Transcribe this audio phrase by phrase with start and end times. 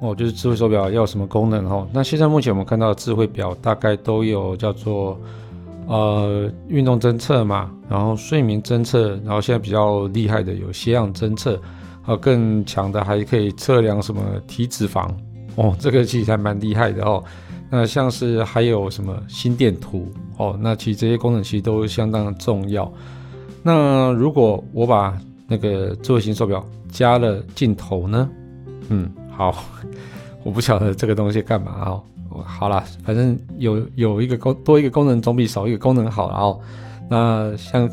[0.00, 1.86] 哦，就是智慧手表要什么功能哦？
[1.92, 5.20] 那现在目前我们看到的智慧表大概都有叫做
[5.86, 11.60] 呃运动侦测嘛，然后睡眠侦测，然后现在比较厉害的有血氧侦测，
[12.00, 15.06] 还有更强的还可以测量什么体脂肪
[15.56, 17.22] 哦，这个其实还蛮厉害的哦。
[17.68, 22.90] 那像是还有什么心电图哦，那其实这些功能其实都相当重要。
[23.62, 25.14] 那如果我把
[25.46, 28.30] 那个智慧型手表加了镜头呢？
[28.88, 29.12] 嗯。
[29.40, 29.64] 好，
[30.44, 32.02] 我不晓得这个东西干嘛哦。
[32.44, 36.60] 好了，反正有有一个功多一个功能总比少一个功能好了哦。
[37.08, 37.88] 那像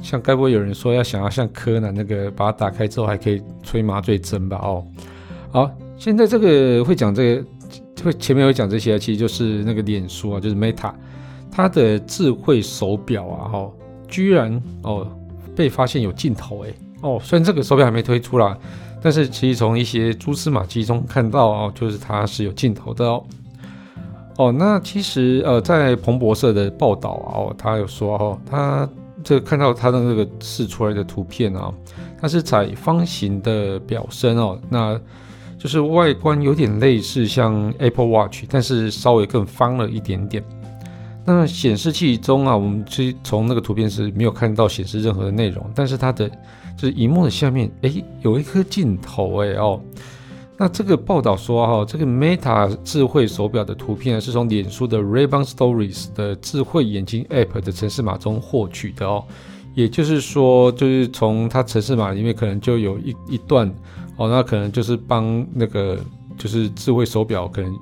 [0.00, 4.60] 像该不会有人说要想要像柯南那个把它打开之后还可以吹麻醉针吧？
[4.62, 4.84] 哦，
[5.50, 7.44] 好，现在这个会讲这个
[8.04, 10.92] 会前面会讲这些，其实就是那个脸书啊，就是 Meta
[11.50, 13.72] 它的智慧手表啊，哦，
[14.06, 15.04] 居然哦
[15.56, 16.72] 被发现有镜头诶。
[17.00, 18.56] 哦，虽然这个手表还没推出啦。
[19.04, 23.22] 但是其实从一些蛛丝马迹中看到哦，就是它是有镜头的哦。
[24.38, 28.88] 哦，那其实呃，在彭博社的报道啊，哦，他有说哦，他
[29.22, 31.70] 这看到他的那个试出来的图片啊，
[32.18, 34.98] 它是采方形的表身哦，那
[35.58, 40.42] 就是外观有点类似像 Apple Watch，但是稍微更方了一点点。
[41.24, 46.28] 那显示器中啊，我们其实从那个图片是没有看到显示任何的内容，但是它的
[46.76, 49.80] 就是荧幕的下面，哎，有一颗镜头，哎哦。
[50.56, 59.24] 那这个报道说哈、哦，这个 Meta 智慧手表的图片是从脸书的 Ray-Ban Stories 的智慧眼镜 App 的程式码中获取的哦。
[59.74, 63.68] 也就是说，就是从它程式码里面可能就有一一段
[64.16, 65.98] 哦，那可能就是帮那个
[66.38, 67.76] 就是智慧手表可能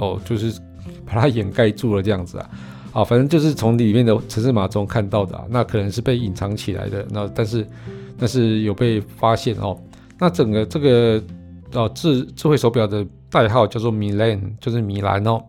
[0.00, 0.60] 哦，就是
[1.06, 2.50] 把它掩盖住了这样子啊。
[2.92, 7.06] 啊，反正就是从里面的城市码中看到的啊，那可能是被隐藏起来的。
[7.10, 7.66] 那但是，
[8.18, 9.78] 但是有被发现哦。
[10.18, 11.22] 那整个这个
[11.72, 15.42] 哦智智慧手表的代号叫做 Milan，就是米兰哦。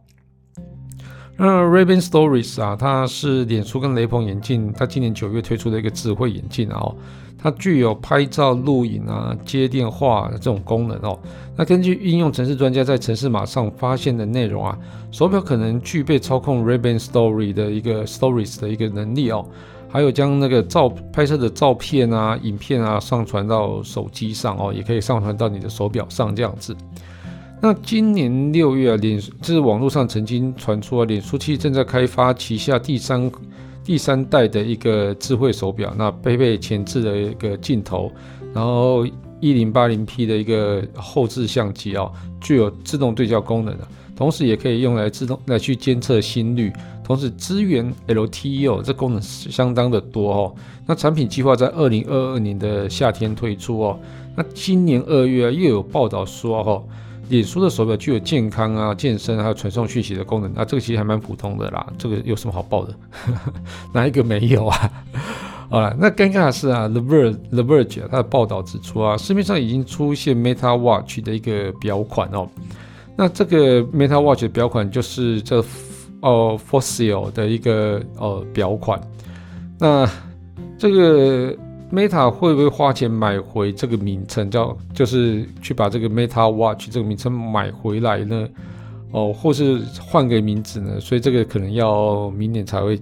[1.44, 6.96] 那 Ray-Ban Stories 啊，它是脸书跟雷朋眼镜，它今年九月推出的一个智慧眼镜啊哦。
[7.36, 11.18] 它具有拍照、录影啊、接电话这种功能哦。
[11.56, 14.78] 那根据应用程式专家在程式码上发现的内容啊，
[15.10, 19.44] 手表可能具备操控 Ray-Ban Story 的一个 Stories 的一个能力哦，
[19.90, 26.78] 还有将那个照拍摄的照片啊、影片啊上传到手机上哦，也可以上传到你的手表上这样子。
[27.62, 33.32] 那今年六月啊，脸这是网络上曾经传出啊，脸书其实正在开发旗下第三。
[33.84, 38.12] 第三代的一个智慧手表，那配备前置的一个镜头，
[38.54, 39.04] 然后
[39.40, 46.72] 一零八零 P 的一个后置相机哦，具有自动对焦功能的，同时也可以用来自动来去监测心率，
[47.04, 50.56] 同时支援 LTE 哦，这功能相当的多哦。
[50.86, 54.00] 那产品计划在二零二二年的夏天推出哦。
[54.36, 56.84] 那今年二月啊又有报道说哦。
[57.32, 61.88] 脸书的手表具有健康啊、健身还有传送讯息的功能，那这个其实还蛮普通的啦。
[61.98, 62.94] 这个有什么好报的？
[63.94, 64.92] 哪一个没有啊？
[65.72, 72.48] 好了，那尴尬的是啊，The Verge The Verge，它的报道指出啊，市面上已经出现 Meta Watch 的一个表款哦。
[73.16, 75.64] 那这个 Meta Watch 的表款就是这
[76.20, 79.02] 哦 Fossil 的一个哦表款。
[79.80, 80.06] 那
[80.78, 81.58] 这个。
[81.92, 88.48] Meta 会不会花钱买回这个名称，叫就是去把这个 Meta Watch 这个名称买回来呢？
[89.12, 91.00] 哦，或是换个名字呢？
[91.02, 92.98] 所以这个可能要明年才会，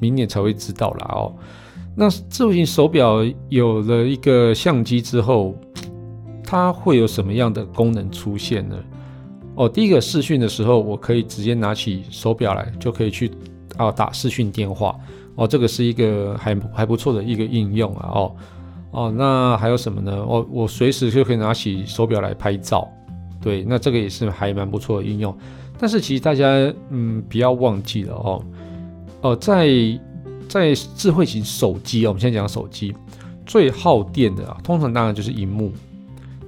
[0.00, 1.32] 明年才会知道啦哦。
[1.94, 5.54] 那智慧型手表有了一个相机之后，
[6.44, 8.76] 它会有什么样的功能出现呢？
[9.54, 13.30] 哦，第一个视讯的时候，我可以直接拿起手表来，就可以去
[13.76, 14.98] 啊打视讯电话。
[15.34, 18.10] 哦，这个是一个还还不错的一个应用啊！
[18.14, 18.36] 哦
[18.90, 20.12] 哦，那还有什么呢？
[20.14, 22.86] 哦，我随时就可以拿起手表来拍照，
[23.40, 25.34] 对，那这个也是还蛮不错的应用。
[25.78, 26.46] 但是其实大家
[26.90, 28.44] 嗯不要忘记了哦
[29.22, 29.68] 哦，在
[30.48, 32.94] 在智慧型手机哦，我们现在讲手机
[33.46, 35.72] 最耗电的啊，通常当然就是荧幕。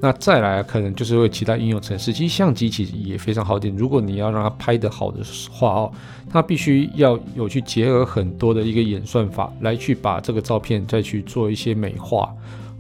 [0.05, 3.75] 那再来可能就是会其他应用程式，其实相机其实也非常耗电。
[3.75, 5.93] 如果你要让它拍得好的话哦，
[6.31, 12.31] 它必须要有去结合很多的一个演算法来去把这个照片再去做一些美化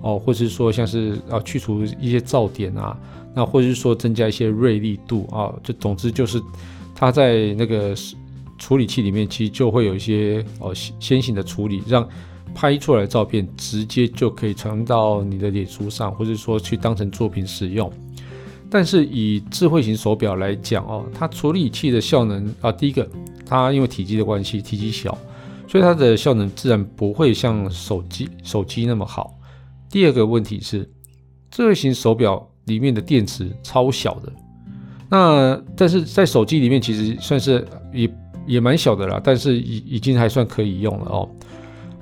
[0.02, 2.94] 哦，或是说像是啊去除一些噪点啊，
[3.34, 6.38] 那或者是说增加一些锐利度啊，这总之就是
[6.94, 7.94] 它在那个
[8.58, 12.06] 处理器里面其实就会有一些哦先行的处理，让
[12.54, 17.92] 拍出来的照片直接就可以传到你的脸书上，或者说去当成作品使用。
[18.70, 23.08] 但是以智慧型手表来讲哦，它处理器的效能啊，第一个
[23.44, 25.16] 它因为体积的关系，体积小，
[25.68, 29.38] 所以它的效能自然不会像手机手机那么好。
[29.90, 30.90] 第二个问题是，
[31.50, 34.32] 智慧型手表里面的电池超小的，
[35.08, 38.12] 那但是在手机里面其实算是也
[38.44, 41.28] 也蛮小的啦，但是已已经还算可以用了哦。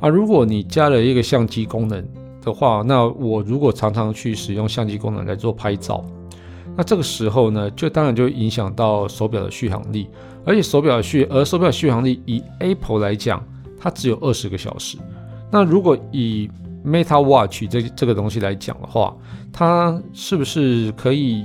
[0.03, 2.05] 啊，如果你加了一个相机功能
[2.43, 6.05] 的话，那我如果常常去使用相机功能来做拍照，
[6.77, 10.09] 那这个时候呢，就当然就影响到手表的续航力，
[10.45, 13.47] 而且手表的续，而手表续航力以 Apple 来讲，
[13.79, 14.99] 它只有二十个小时。
[15.53, 16.51] 那如果以
[16.85, 19.17] Meta Watch 这这个东西来讲的话，
[19.53, 21.45] 它是不是可以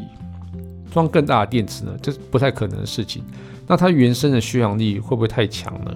[0.92, 1.96] 装更大的电池呢？
[2.02, 3.24] 这不太可能的事情。
[3.68, 5.92] 那它原生的续航力会不会太强呢？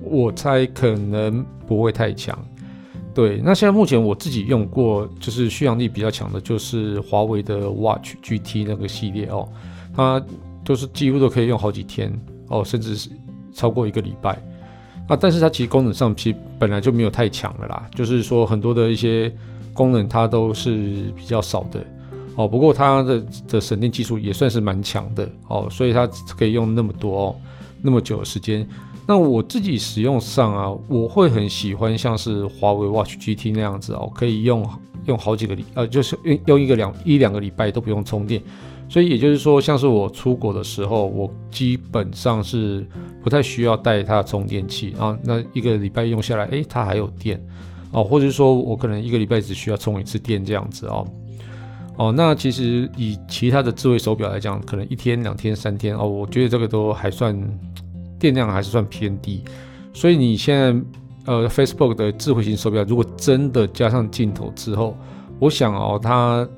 [0.00, 2.38] 我猜可能不会太强，
[3.12, 3.40] 对。
[3.44, 9.48] 那现在目前我自己用过，就是续航力比较强的，就是华为的 Watch GT 那个系列哦，
[9.94, 10.24] 它
[10.64, 12.12] 都是几乎都可以用好几天
[12.48, 13.10] 哦，甚至是
[13.52, 14.40] 超过一个礼拜
[15.08, 15.16] 啊。
[15.20, 19.30] 但是它其实功能上其实本来就没有太强了啦，就是说很多的一些
[19.74, 21.84] 功能它都是比较少的
[22.36, 22.46] 哦。
[22.46, 26.06] 不过它的的省电技术也算是蛮强的哦，所以它
[26.38, 27.36] 可以用那么多哦，
[27.82, 28.66] 那么久的时间。
[29.08, 34.68] 那我自己使用上啊，我会很喜欢像是华为 Watch GT 那样子哦，可以用
[35.06, 38.42] 用好几个礼，呃，就是用用一个两一两个礼拜都不用充电。
[38.86, 42.86] 所以也就是说，像是我出国的时候，我基本上是
[43.22, 45.18] 不太需要带它的充电器啊。
[45.24, 47.42] 那一个礼拜用下来，诶，它还有电
[47.92, 51.08] 哦，或者是说我可能一个礼拜只需要充一次电这样子哦。
[51.96, 57.34] 哦，那其实以其他的智慧手表来讲，可能一天、两天、三天哦，我觉得这个都还算。
[58.18, 59.42] 电量还是算偏低，
[59.92, 60.74] 所以你现在
[61.32, 64.96] 呃，Facebook 的智慧型手表如果真的加上镜头之后，
[65.38, 66.48] 我想哦，它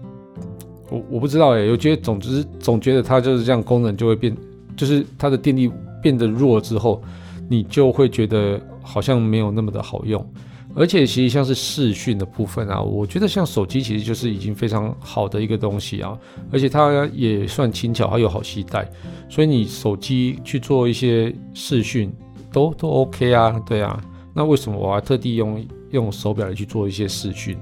[0.89, 4.37] 我我不知道诶，我觉得总之总觉得它就是这样，功能就会变，
[4.77, 5.71] 就是它的电力
[6.03, 7.03] 变得弱之后，
[7.49, 10.25] 你就会觉得好像没有那么的好用。
[10.73, 16.17] 而且其实像是视讯的部分啊，我觉得像手机其实就是已经非常好的一个东西啊，
[16.53, 18.89] 而且它也算轻巧，还有好携带，
[19.29, 22.13] 所以你手机去做一些视讯
[22.53, 24.01] 都都 OK 啊，对啊，
[24.33, 27.59] 那为什么我还特地用用手表来去做一些视讯？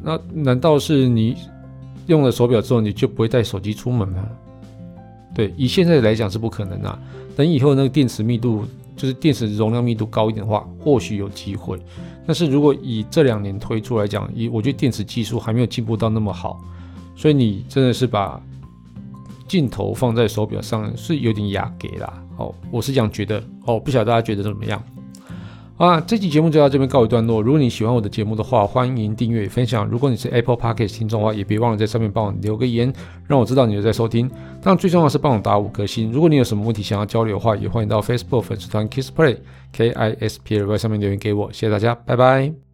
[0.00, 1.36] 那难道是你
[2.06, 4.24] 用了手表之后你就不会带手机出门吗？
[5.34, 6.96] 对，以现在来讲是不可能啊，
[7.34, 8.64] 等以后那个电池密度。
[9.00, 11.78] 就是电池容量密度高一点的话，或许有机会。
[12.26, 16.60] 但是如果以这两年推出来讲，以我觉得电池技术还没有进步到那么好，
[17.16, 18.38] 所以你真的是把
[19.48, 22.22] 镜头放在手表上是有点雅给啦。
[22.36, 23.42] 哦，我是这样觉得。
[23.64, 24.82] 哦，不晓得大家觉得怎么样？
[25.80, 27.40] 啊，这期节目就到这边告一段落。
[27.40, 29.86] 如果你喜欢我的节目的话，欢迎订阅分享。
[29.86, 32.92] 如果你是 Apple Podcast 听众的话，也别忘了在上面帮我留个言，
[33.26, 34.28] 让我知道你有在收听。
[34.60, 36.12] 当然，最重要的是帮我打五颗星。
[36.12, 39.38] 如果你有什么问题想要交流的话，也欢迎到 Facebook 粉丝团 Kiss Play
[39.72, 41.50] K I S P L Y 上面留言给我。
[41.50, 42.69] 谢谢大家，拜拜。